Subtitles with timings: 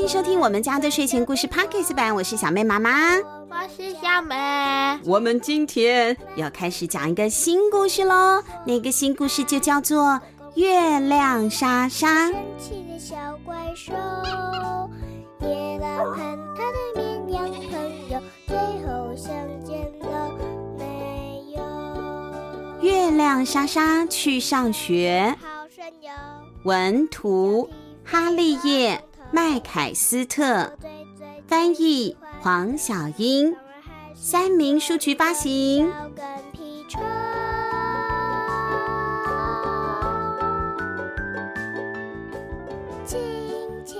[0.00, 4.34] 欢迎收听我们家的睡前故事 Podcast 版，我是小妹妈妈，我是小美。
[5.04, 10.04] 我们今天要开始讲一个新故事喽，那个新故事就叫做
[10.54, 12.28] 《月亮莎莎》。
[12.32, 13.92] 神奇的小怪兽，
[15.42, 16.16] 月亮和
[16.56, 19.30] 他的绵羊朋友，最后相
[19.62, 20.30] 见了
[20.78, 21.62] 没有？
[22.80, 25.36] 月亮莎莎去上学。
[26.64, 27.68] 文图。
[28.02, 29.00] 哈利叶
[29.32, 30.72] 麦凯斯特
[31.46, 33.54] 翻译，黄小英，
[34.14, 35.88] 三民书局发行。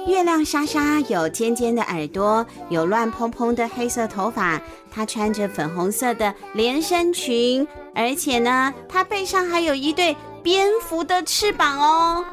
[0.08, 12.25] 月亮莎莎有尖尖的耳朵，有乱蓬蓬的黑色头发，她穿着粉红色的连身裙，而且呢，她背上还有一对蝙蝠的翅膀哦。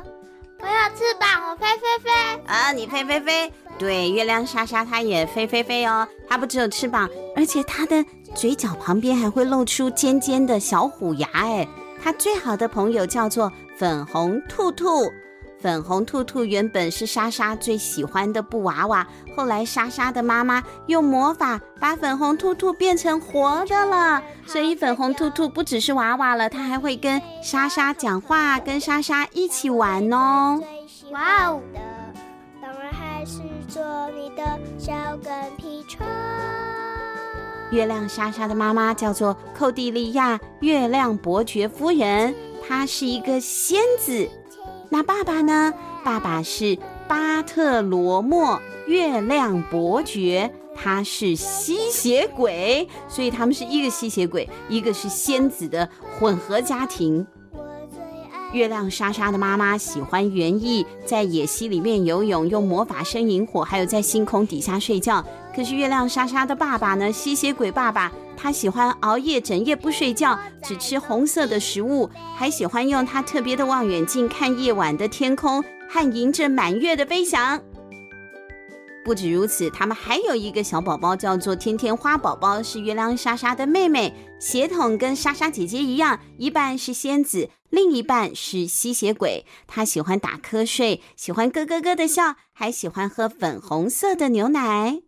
[0.60, 2.72] 我有翅膀，我飞飞飞啊！
[2.72, 6.08] 你飞飞飞，对，月亮莎莎它也飞飞飞哦。
[6.28, 11.28] 它不只有翅膀，而且它的嘴角旁边还会露出尖尖的小虎牙。
[11.34, 11.68] 哎，
[12.04, 15.12] 它最好的朋友叫做粉红兔兔。
[15.60, 30.62] 粉红兔兔原本是莎莎最喜欢的布娃娃，后来莎莎的妈妈用魔法把粉红兔兔变成活的了，所以粉红兔兔不只是娃娃了，它还会跟莎莎讲话，跟莎莎一起玩哦。
[31.12, 31.62] 哇哦！
[32.62, 36.06] 当然还是做你的小跟屁虫。
[37.72, 42.36] 月亮莎莎的妈妈叫做寇蒂利亚月亮伯爵夫人，
[42.68, 44.30] 她是一个仙子。
[44.90, 45.74] 那爸爸呢？
[46.04, 57.26] 爸爸是巴特罗莫月亮伯爵，他是吸血鬼，所以他们是一个吸血鬼，一个是仙子的混合家庭。
[58.54, 65.22] 月亮莎莎的妈妈喜欢园艺，在野溪里面游泳，用魔法生萤火，还有在星空底下睡觉。
[65.54, 67.12] 可是月亮莎莎的爸爸呢？
[67.12, 68.10] 吸血鬼爸爸。
[68.38, 77.60] 他喜欢熬夜，整夜不睡觉，只吃红色的食物，还喜欢用他特别的望远镜看夜晚的天空和迎着满月的飞翔。
[79.04, 89.46] 不止如此，他们还有一个小宝宝，叫做天天花宝宝，是月亮莎莎的妹妹，血统跟莎莎姐姐一样，一半是仙子，另一半是吸血鬼。
[89.66, 95.02] 她喜欢打瞌睡，喜欢咯咯咯的笑，还喜欢喝粉红色的牛奶。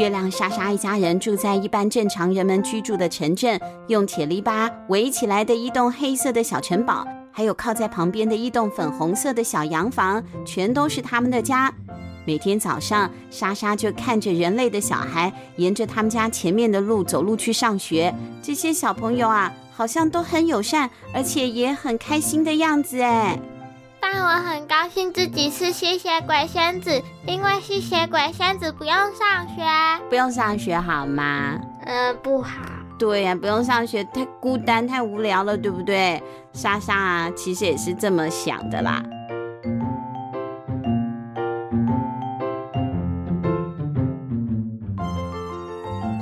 [0.00, 11.70] 月亮莎莎一家人住在一般正常人们居住的城镇，用铁篱笆围起来的一栋黑色的小城堡，还有靠在旁边的一栋粉红色的小洋房，全都是他们的家。
[12.24, 18.14] 每天早上，莎莎就看着人类的小孩沿着他们家前面的路走路去上学。
[18.42, 23.38] 这些小朋友啊，好像都很友善，而且也很开心的样子哎。
[24.12, 29.62] 但我很高兴自己是吸血鬼仙子，因为吸血鬼仙子不用上学，
[30.08, 31.56] 不用上学好吗？
[31.84, 32.60] 嗯、呃，不好。
[32.98, 36.20] 对呀、啊，不用上学太孤单太无聊了，对不对？
[36.52, 39.00] 莎莎啊，其实也是这么想的啦。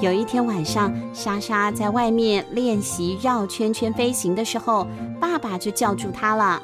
[0.03, 4.87] 有一天晚上，莎莎在外面练习绕圈圈飞行的时候，
[5.19, 6.63] 爸爸就叫住她了。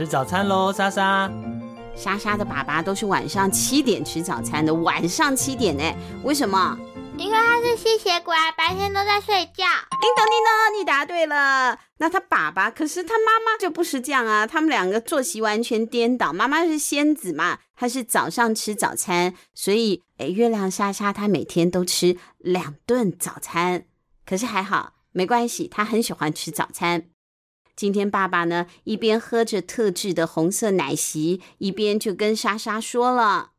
[0.00, 1.30] 吃早餐喽，莎莎。
[1.94, 5.84] 莎莎的爸爸都是晚上七点吃早餐的，晚上七点呢？
[6.24, 6.74] 为什么？
[7.18, 9.66] 因为他是吸血鬼，白天都在睡觉。
[10.00, 10.32] 叮咚叮
[10.72, 11.78] 咚，你答对了。
[11.98, 16.32] 那他爸爸，可是他妈妈就不是这样啊，他们两个作息完全颠倒。
[16.32, 23.84] 妈妈是仙子嘛，她是早上吃早餐，所以诶，月亮莎莎她每天都吃两顿早餐。
[24.24, 27.10] 可是还好，没关系，她很喜欢吃早餐。
[27.76, 33.52] 今天爸爸呢，一边喝着特制的红色奶昔，一边就跟莎莎说了：“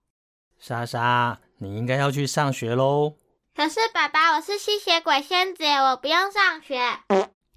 [0.60, 3.14] 莎莎，你应该要去上学喽。”
[3.56, 6.80] 可是爸爸，我是吸血鬼仙子，我不用上学。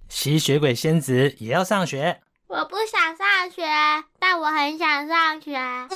[0.09, 2.21] 吸血鬼仙子也要上学。
[2.47, 3.65] 我不想上学，
[4.19, 5.57] 但我很想上学。
[5.57, 5.89] 嗯，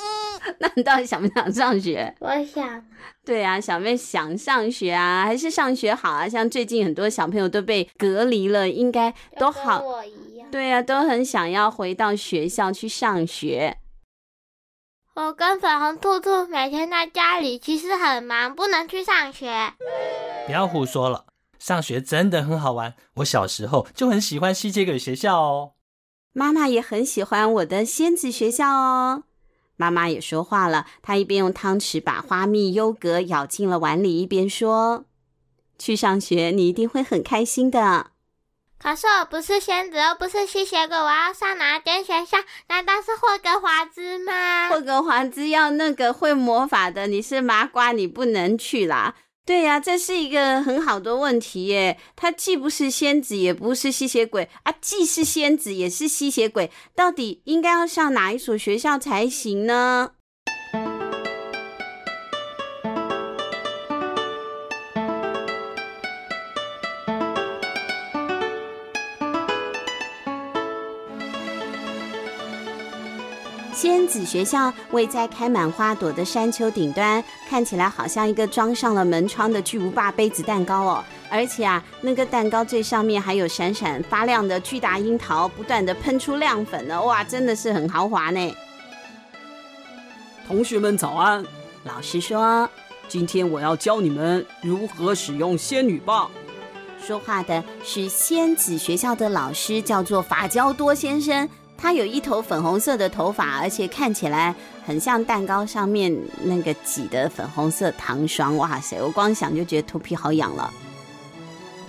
[0.59, 2.15] 那你到底想不想上学？
[2.21, 2.85] 我想。
[3.25, 6.29] 对啊，小妹想上学啊，还是上学好啊？
[6.29, 9.81] 像最近很多小朋友都被隔离了，应该都好。
[9.81, 10.51] 跟我一样。
[10.51, 13.79] 对啊，都很想要回到学校去上学。
[15.15, 19.75] 我跟粉红兔兔每天在家里，其实很忙，不能去上学。
[20.47, 21.27] 不要胡说了，
[21.59, 22.95] 上学真的很好玩。
[23.17, 25.73] 我小时候就很喜欢吸血鬼学校哦。
[26.33, 29.25] 妈妈也很喜欢我的仙子学校哦。
[29.77, 35.05] 妈妈也说话了，她一边用汤匙把花蜜优格舀进了碗里，一边说
[35.79, 38.13] ：“去上学，你一定会很开心的。”
[38.81, 42.39] 可是我不是仙子，又不是吸血鬼，我要上哪间学校？
[42.69, 44.69] 难道是霍格华兹吗？
[44.71, 49.17] 霍格华兹要那个会魔法的，你是麻瓜，你不能去啦。
[49.45, 51.99] 对呀、啊，这是一个很好的问题耶。
[52.15, 60.11] 他既不是仙子，也不是吸血鬼啊，既是仙子，也是吸血鬼，到底应该要上哪一所学校才行呢？
[74.09, 81.05] 子学校位在开满花朵的山丘顶端，看起来好像一个装上了门窗的巨无霸杯子蛋糕哦。
[81.31, 87.01] 而且啊，那个蛋糕最上面还有闪闪发亮的巨大樱桃，不断的喷出亮粉呢。
[87.01, 88.57] 哇，真的是很豪华呢。
[90.47, 91.45] 同学们早安，
[91.85, 92.67] 老师说，
[93.07, 96.31] 今天我要教你们如何使用仙女棒。
[97.01, 101.49] 说话的是仙子学校的老师，叫做法焦多先生。
[101.81, 104.53] 他有一头粉红色的头发，而且看起来
[104.85, 108.57] 很像蛋糕上面那个挤的粉红色糖霜。
[108.57, 110.69] 哇塞，我光想就觉得头皮好痒了。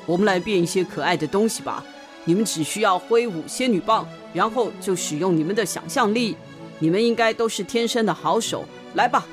[0.06, 1.83] 我们来变一些可爱的东西吧。
[2.25, 6.38] 你们只需要挥舞仙女棒，然后就使用你们的想象力。
[6.77, 8.63] 你们应该都是天生的好手。
[8.94, 9.25] 来吧。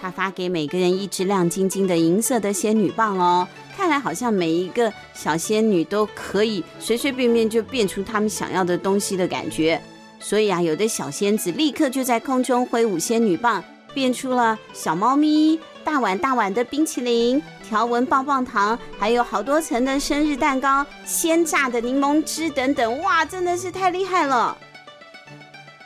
[0.00, 3.46] 他发给每个人一支亮晶晶的银色的仙女棒哦。
[3.76, 9.80] 看来好像每一个小仙女都可以随随便便就变出他们想要的东西的感觉，
[10.18, 13.62] 所以啊，有的小仙子立刻就在空中挥舞仙女棒，
[13.94, 24.56] 变出了小猫咪、大碗大碗的冰淇淋、条纹棒棒糖，还有好多层的生日蛋糕、鲜榨的柠檬汁等等，哇，真的是太厉害了！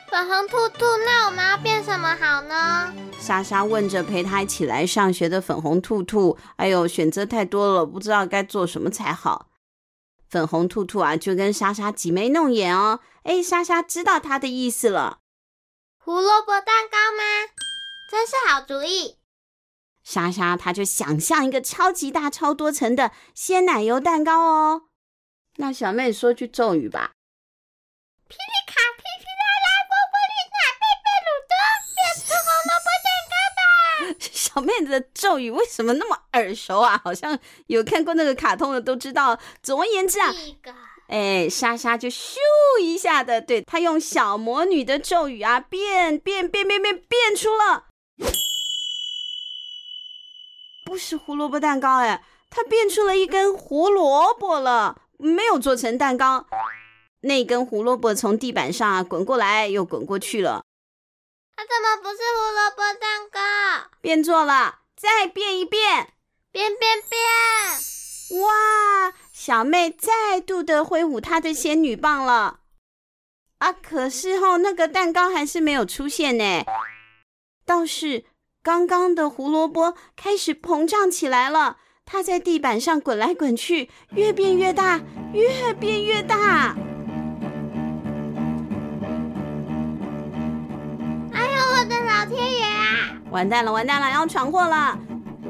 [0.09, 2.93] 粉红兔兔，那我们要变什么好呢？
[3.25, 9.49] 莎莎问着陪她一起来上学的粉红兔兔：“哎呦，选择太多了，不知道该做什么才好。”
[10.29, 12.99] 粉红兔兔啊，就跟莎莎挤眉弄眼哦。
[13.23, 15.19] 哎，莎莎知道她的意思了。
[15.97, 17.23] 胡萝卜蛋糕吗？
[18.11, 19.19] 真是好主意。
[20.03, 24.81] 莎莎她就想象一个超级大、超多层的鲜奶油蛋糕哦。
[25.55, 27.13] 那小妹说句咒语吧。
[28.27, 28.62] 霹雳
[34.53, 36.99] 小妹子的咒语为什么那么耳熟啊？
[37.03, 39.39] 好像有看过那个卡通的都知道。
[39.61, 40.31] 总而言之啊，
[41.07, 42.35] 哎，莎莎就咻
[42.79, 47.85] 一下的，对，她用小魔女的咒语啊，变变变变变变出了，
[50.85, 56.45] 不是胡萝卜蛋糕哎，她变出了一根胡萝卜了，没有做成蛋糕。
[57.21, 60.63] 那根胡萝卜从地板上啊滚过来又滚过去了。
[61.55, 63.89] 它怎么不是胡萝卜蛋糕？
[64.01, 66.13] 变错了，再变一遍，
[66.51, 68.41] 变变变！
[68.41, 72.59] 哇，小妹再度的挥舞她的仙女棒了。
[73.59, 76.65] 啊，可是吼，那个蛋糕还是没有出现呢。
[77.65, 78.25] 倒是
[78.61, 84.99] 刚刚的胡萝卜开始膨胀起来了，它在地板上滚来滚去，越变越大，
[85.33, 86.75] 越变越大。
[92.23, 93.11] 老天爷啊！
[93.31, 94.97] 完蛋了，完蛋了，要闯祸了！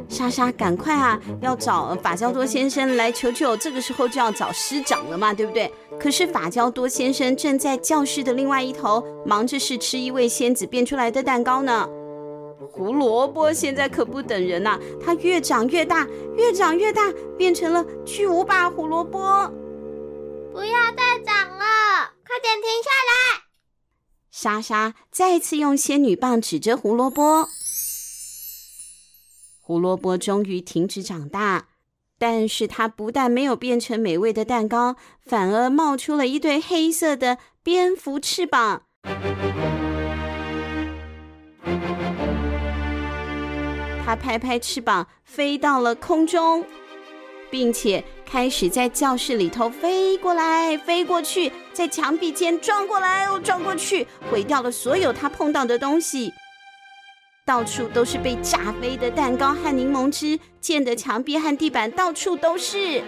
[0.09, 3.55] 莎莎，赶快啊，要找法焦多先生来求救。
[3.55, 5.71] 这个时候就要找师长了嘛，对不对？
[5.99, 11.87] 可是法焦多先生正在教室的另外一头，忙着试吃一位仙子变出来的蛋糕呢。
[12.71, 19.19] 胡萝卜现在可不等人呐、啊，它越长越大，越长越大，变成了巨无霸胡萝卜。
[20.51, 23.42] 不要再长了，快点停下来！
[24.35, 27.47] 莎莎再次用仙女棒指着胡萝卜，
[29.61, 31.67] 胡萝卜终于停止长大，
[32.17, 38.87] 但是它不但没有变成美味的蛋糕，反而冒出了一对黑色的蝙蝠翅膀。
[44.03, 46.65] 它拍拍翅膀，飞到了空中。
[47.51, 56.33] 并且开始在教室里头飞过来、飞过去，在墙壁间撞过来又撞过去，毁掉了所有他碰到的东西。
[57.45, 63.03] 到处都是被炸飞的蛋糕和柠檬汁，溅的墙壁和地板到处都是。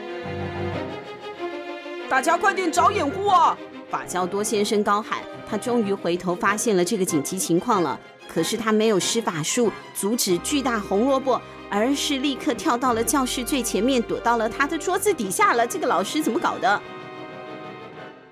[2.08, 3.58] 大家快点找掩护啊！
[3.90, 5.24] 法焦多先生高喊。
[5.48, 11.42] 他终于回头发现了这个紧急情况了，可是他没有施法术阻止巨大红萝卜。
[11.68, 15.66] 而是立刻跳到了教室最前面，躲到了他的桌子底下了。
[15.66, 16.80] 这个老师怎么搞的？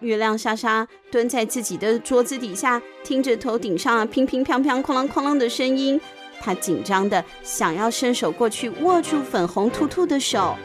[0.01, 5.99] 月亮莎莎蹲在自己的桌子底下，听着头顶上乒乒乓乓、哐啷哐啷的声音，
[6.39, 10.55] 她紧张的想要伸手过去握住粉红兔兔的手，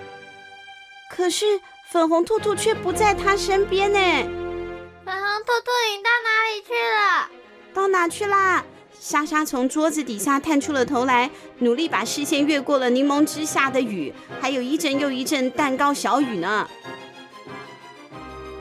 [1.11, 1.59] 可是
[1.89, 3.99] 粉红兔兔却不在她身边呢。
[3.99, 7.31] 粉红兔兔，你到哪里去了？
[7.73, 8.63] 到哪去啦？
[9.01, 16.69] 莎莎从桌子底下探出了头来，努力把视线越过了柠檬汁下的雨，还有一阵又一阵蛋糕小雨呢。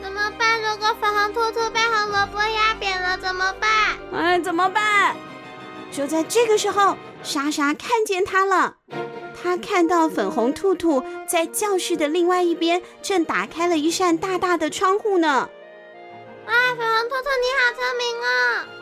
[0.02, 0.62] 怎么办？
[0.62, 3.98] 如果粉红兔兔被红萝卜压扁了，怎么办？
[4.14, 5.16] 哎，怎么办？
[5.92, 8.76] 就在这个时候，莎莎看见他了。
[9.42, 15.50] 她看到粉红兔兔在教室的另外一边，正打开了一扇大大的窗户呢。
[16.48, 18.77] 哇，粉红兔兔，你好聪明哦！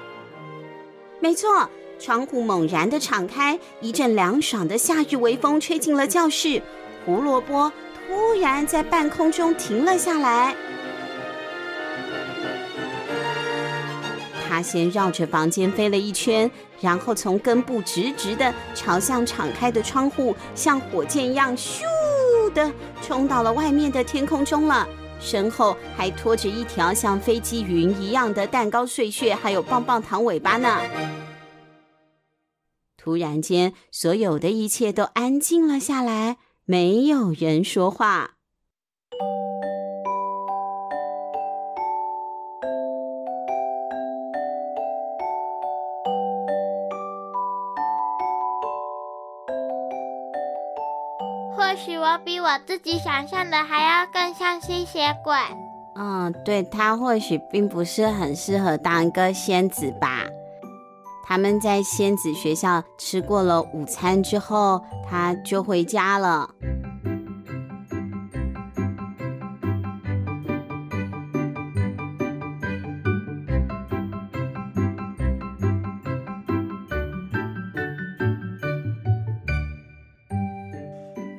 [1.26, 1.68] 没错，
[1.98, 6.62] 窗户猛然的敞开，一阵凉爽的夏日微风吹进了教室。
[7.04, 10.56] 胡萝卜突然在半空中停了下来，
[14.48, 21.82] 它先绕着房间飞了一圈，然后从根部直直的朝向敞开的窗户，像火箭一样咻
[22.54, 24.88] 的冲到了外面的天空中了。
[25.26, 30.80] 身后还拖着一条像飞机云一样的蛋糕碎屑，还有棒棒糖尾巴呢。
[32.96, 38.35] 突然间，所有的一切都安静了下来，没有人说话。
[51.86, 55.36] 许我比我自己想象的还要更像吸血鬼。
[55.96, 60.24] 嗯，对，他或许并不是很适合当一个仙子吧。
[61.24, 66.50] 他们在仙子学校吃过了午餐之后，他就回家了。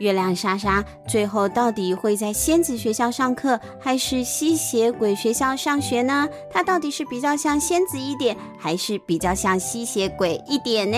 [0.07, 6.29] 月亮莎莎最后到底会在仙子学校上课，还是吸血鬼学校上学呢？
[6.49, 10.97] 她到底是比较像仙子一点，还是比较像吸血鬼一点呢？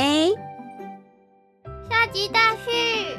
[1.88, 3.19] 下集待续。